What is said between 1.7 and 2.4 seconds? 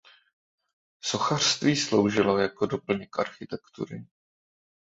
sloužilo